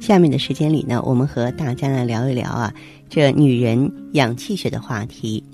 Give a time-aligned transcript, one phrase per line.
[0.00, 2.72] 下面的时间里呢，我们和大家呢聊一聊啊，
[3.10, 5.44] 这女人养气血的话题。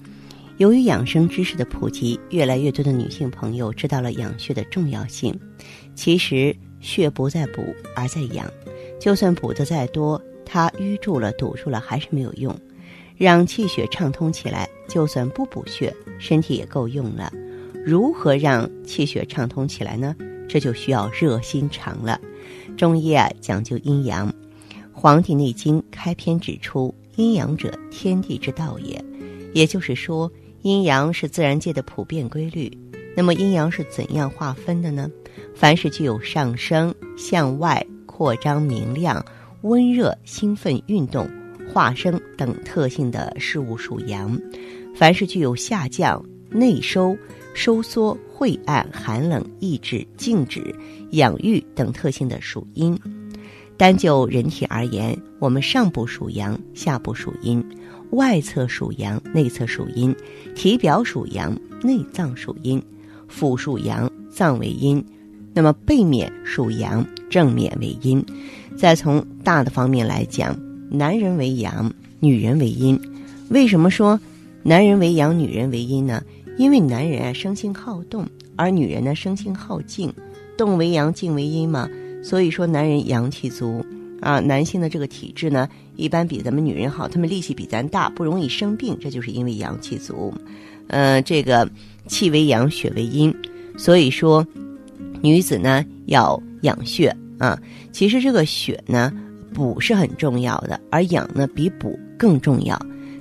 [0.58, 5.38] 由于养生知识的普及，越来越多的女性朋友知道了养血的重要性。
[5.96, 8.50] 其实血不在补，而在养。
[9.00, 12.56] 就算补的再多，它淤住了、堵住了还是没有用。
[13.16, 17.32] 让气血畅通起来，就算不补血，身体也够用了。
[17.84, 20.14] 如何让气血畅通起来呢？
[20.48, 22.20] 这就需要热心肠了。
[22.76, 24.30] 中医啊讲究阴阳，
[24.92, 29.02] 《黄帝内经》开篇指出：“阴阳者，天地之道也。”
[29.54, 30.30] 也就是说。
[30.62, 32.68] 阴阳是自然界的普遍规律，
[33.16, 35.08] 那么阴阳是怎样划分的呢？
[35.54, 39.24] 凡是具有上升、向外扩张、明亮、
[39.60, 41.30] 温热、兴奋、运动、
[41.72, 44.36] 化生等特性的事物属阳；
[44.92, 47.16] 凡是具有下降、内收、
[47.54, 50.74] 收缩、晦暗、寒冷、抑制、静止、
[51.12, 52.98] 养育等特性的属阴。
[53.76, 57.62] 单就人体而言，我们上部属阳，下部属阴。
[58.10, 60.14] 外侧属阳，内侧属阴；
[60.54, 62.80] 体表属阳，内脏属阴；
[63.28, 65.02] 腹属阳，脏为阴；
[65.52, 68.24] 那么背面属阳，正面为阴。
[68.76, 70.56] 再从大的方面来讲，
[70.88, 72.98] 男人为阳，女人为阴。
[73.48, 74.18] 为什么说
[74.66, 76.20] 男人为阳，女人为阴呢？
[76.58, 80.12] 因为男人啊生性好动，而女人呢生性好静，
[80.58, 81.88] 动为阳，静为阴嘛。
[82.20, 83.86] 所以说，男人阳气足。
[84.20, 90.34] 啊，男性的这个体质呢，一般比咱们女人好，他们力气比咱大，不容易生病，这就是因为阳气足。
[90.88, 91.70] 呃，这个
[92.08, 93.32] 气为阳，血为阴，
[93.76, 94.44] 所以说
[95.22, 97.56] 女子呢要养血啊。
[97.92, 99.12] 其实这个血呢
[99.54, 102.76] 补是很重要的，而养呢比补更重要。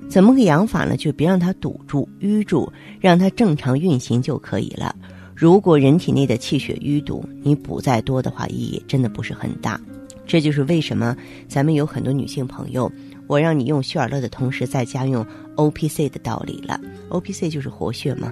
[0.07, 0.95] 怎么个养法呢？
[0.95, 2.71] 就别让它堵住、淤住，
[3.01, 4.95] 让它正常运行就可以了。
[5.35, 9.79] 如果人体内的气血淤堵，你补再多的话，意义真的不是很大。
[10.25, 11.15] 这就是为什么
[11.47, 12.89] 咱们有很多女性朋友，
[13.27, 16.79] 我让你用血尔乐的同时再加用 O P C 的道理了。
[17.09, 18.31] O P C 就是活血嘛。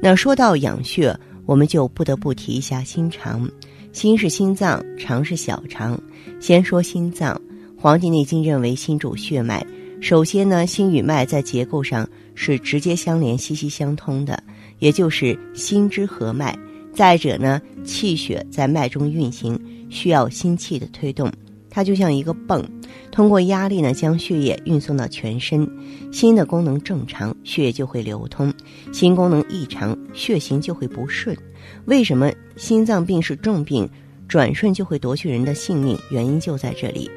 [0.00, 3.48] 那说到养血，我们就不得不提一下心肠。
[3.92, 6.00] 心是心脏，肠是小肠。
[6.40, 7.34] 先说心脏，
[7.80, 9.64] 《黄帝内经》认为心主血脉。
[10.04, 14.38] 首先呢，心与脉在结构上是直接相连、息息相通的，
[14.78, 16.54] 也就是心之合脉。
[16.92, 19.58] 再者呢，气血在脉中运行。
[19.88, 21.32] 需要心气的推动，
[21.70, 22.62] 它就像一个泵，
[23.10, 25.66] 通过压力呢，将血液运送到全身。
[26.12, 28.52] 心的功能正常，血液就会流通；
[28.92, 31.34] 心功能异常，血行就会不顺。
[31.86, 33.88] 为什么心脏病是重病，
[34.28, 35.98] 转瞬就会夺去人的性命？
[36.10, 37.10] 原因就在这里。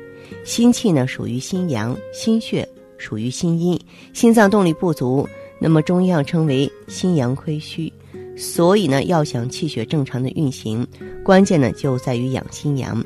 [0.46, 3.80] 心气呢属于心阳，心血属于心阴。
[4.13, 5.28] 心脏动力不足，
[5.59, 7.91] 那么中医上称为心阳亏虚。
[8.35, 10.85] 所以呢，要想气血正常的运行，
[11.24, 13.03] 关键呢就在于养心阳。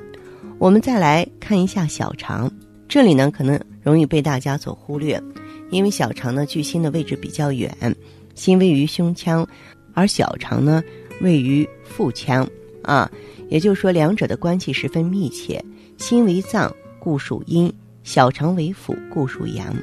[0.59, 2.51] 我们再来看一下小肠，
[2.87, 5.21] 这里呢可能容易被大家所忽略，
[5.69, 7.73] 因为小肠呢距心的位置比较远，
[8.35, 9.47] 心位于胸腔，
[9.93, 10.83] 而小肠呢
[11.21, 12.47] 位于腹腔
[12.83, 13.09] 啊，
[13.49, 15.63] 也就是说两者的关系十分密切。
[15.97, 17.71] 心为脏，故属阴；
[18.03, 19.75] 小肠为腑，故属阳。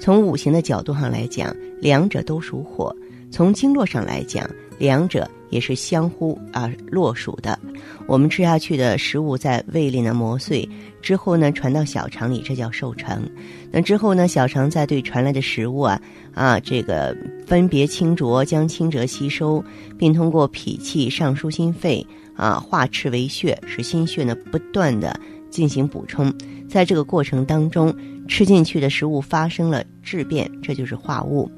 [0.00, 2.94] 从五行的角度上来讲，两者都属火；
[3.30, 4.48] 从经络上来讲，
[4.78, 7.58] 两者也是相互啊络属的。
[8.06, 10.66] 我们吃下去的食物在胃里呢磨碎
[11.02, 13.28] 之后呢，传到小肠里，这叫受成。
[13.70, 16.00] 那之后呢，小肠再对传来的食物啊
[16.32, 19.62] 啊这个分别清浊，将清浊吸收，
[19.98, 22.06] 并通过脾气上输心肺
[22.36, 25.18] 啊化赤为血，使心血呢不断的
[25.50, 26.32] 进行补充。
[26.68, 27.94] 在这个过程当中，
[28.26, 31.50] 吃进去的食物发生了质变，这就是化物。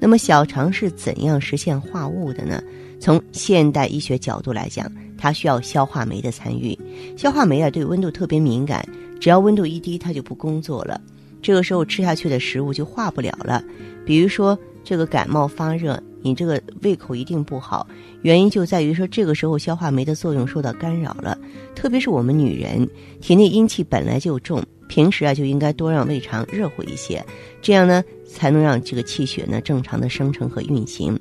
[0.00, 2.62] 那么小肠是怎样实现化物的呢？
[3.00, 6.78] 从现代医学角度来讲，它需要消化酶的参与。
[7.16, 8.86] 消化酶啊，对温度特别敏感，
[9.20, 10.98] 只要温度一低，它就不工作了。
[11.42, 13.62] 这个时候吃下去的食物就化不了了。
[14.06, 17.86] 比如说这个感冒发热，你这个胃口一定不好，
[18.22, 21.36] 原因就在于说这个时候消化酶的作用受到干扰了。
[21.74, 22.88] 特别是我们女人，
[23.20, 24.62] 体内阴气本来就重。
[24.86, 27.24] 平时啊就应该多让胃肠热乎一些，
[27.60, 31.18] 这样呢才能让这个气血呢正常的生成和运行。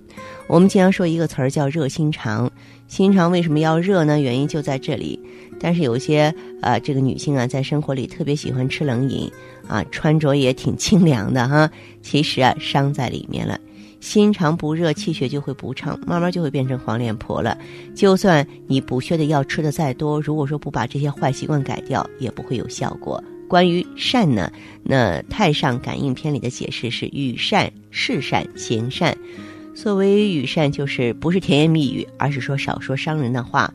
[0.48, 2.50] 我们经常说一个词儿叫热心肠，
[2.88, 4.20] 心肠为什么要热呢？
[4.20, 5.20] 原因就在这里。
[5.60, 9.32] 但是有些啊这个女性啊在生活里特别喜欢吃冷饮
[9.68, 11.72] 啊，穿着也挺清凉的哈，
[12.02, 13.58] 其实啊伤在里面了。
[14.04, 17.58] 心肠不热，气血就会不畅，慢慢就会变成黄脸婆了。
[17.96, 23.24] 就算你补血的药吃的再多，如果说不把这些坏习惯改掉，也不会有效果。
[23.48, 24.52] 关于善呢，
[24.84, 29.18] 那《太上感应篇》里的解释是：与善、事善、行善。
[29.74, 33.74] 所谓与善，就是不是甜言蜜语，而是说少说伤人的话。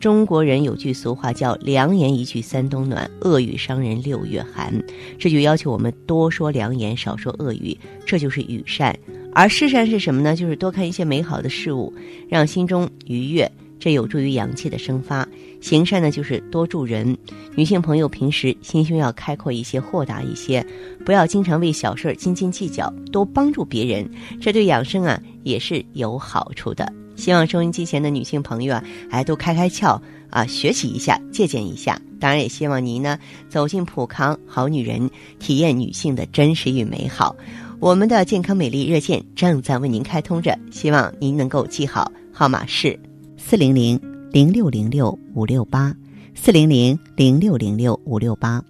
[0.00, 4.72] 中国人有句俗话叫“良言一句三冬暖，恶语伤人六月寒”，
[5.18, 7.76] 这就要求我们多说良言，少说恶语，
[8.06, 8.96] 这就是与善。
[9.32, 10.34] 而事善是什么呢？
[10.34, 11.92] 就是多看一些美好的事物，
[12.28, 13.50] 让心中愉悦。
[13.80, 15.26] 这有助于阳气的生发。
[15.60, 17.16] 行善呢，就是多助人。
[17.54, 20.66] 女性朋友平时心胸要开阔一些，豁达一些，
[21.04, 24.10] 不要经常为小事斤斤计较，多帮助别人，
[24.40, 26.92] 这对养生啊也是有好处的。
[27.14, 30.00] 希望收音机前的女性朋友啊，哎，都开开窍
[30.30, 32.00] 啊，学习一下，借鉴一下。
[32.18, 33.16] 当然，也希望您呢
[33.48, 35.08] 走进普康好女人，
[35.38, 37.36] 体验女性的真实与美好。
[37.80, 42.98] 我们的健康美丽热线正在为您开通着，希望您能够记好，号码是。
[43.36, 44.00] 四零零
[44.32, 45.94] 零六零六五六八，
[46.34, 48.60] 四零零零六零六五六八。